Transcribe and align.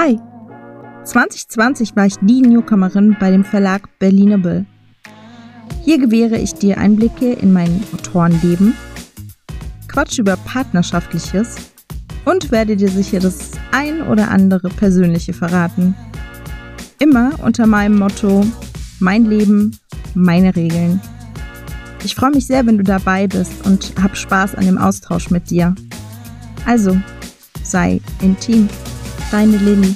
Hi! 0.00 0.16
2020 1.02 1.96
war 1.96 2.06
ich 2.06 2.14
die 2.20 2.40
Newcomerin 2.40 3.16
bei 3.18 3.32
dem 3.32 3.42
Verlag 3.42 3.98
Berlinable. 3.98 4.64
Hier 5.84 5.98
gewähre 5.98 6.38
ich 6.38 6.54
dir 6.54 6.78
Einblicke 6.78 7.32
in 7.32 7.52
mein 7.52 7.82
Autorenleben, 7.92 8.74
Quatsch 9.88 10.20
über 10.20 10.36
Partnerschaftliches 10.36 11.56
und 12.24 12.52
werde 12.52 12.76
dir 12.76 12.90
sicher 12.90 13.18
das 13.18 13.50
ein 13.72 14.02
oder 14.02 14.30
andere 14.30 14.68
Persönliche 14.68 15.32
verraten. 15.32 15.96
Immer 17.00 17.32
unter 17.42 17.66
meinem 17.66 17.98
Motto 17.98 18.46
Mein 19.00 19.24
Leben, 19.24 19.76
meine 20.14 20.54
Regeln. 20.54 21.00
Ich 22.04 22.14
freue 22.14 22.30
mich 22.30 22.46
sehr, 22.46 22.64
wenn 22.66 22.78
du 22.78 22.84
dabei 22.84 23.26
bist 23.26 23.66
und 23.66 23.94
hab 24.00 24.16
Spaß 24.16 24.54
an 24.54 24.64
dem 24.64 24.78
Austausch 24.78 25.30
mit 25.30 25.50
dir. 25.50 25.74
Also, 26.66 26.96
sei 27.64 28.00
intim. 28.22 28.68
Deine 29.30 29.58
Lynn. 29.58 29.94